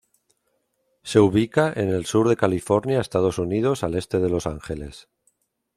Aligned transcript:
Se 1.03 1.19
ubica 1.19 1.71
en 1.75 1.89
el 1.89 2.07
sur 2.07 2.27
de 2.27 2.35
California, 2.35 2.99
Estados 2.99 3.37
Unidos, 3.37 3.83
al 3.83 3.93
este 3.93 4.17
de 4.19 4.31
Los 4.31 4.47
Ángeles. 4.47 5.07